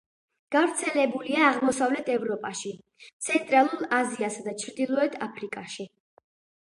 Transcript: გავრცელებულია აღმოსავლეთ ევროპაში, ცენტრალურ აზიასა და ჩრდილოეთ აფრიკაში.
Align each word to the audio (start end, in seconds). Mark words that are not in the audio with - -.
გავრცელებულია 0.53 1.43
აღმოსავლეთ 1.49 2.09
ევროპაში, 2.15 2.73
ცენტრალურ 3.29 3.87
აზიასა 4.01 4.45
და 4.49 4.55
ჩრდილოეთ 4.65 5.19
აფრიკაში. 5.31 5.87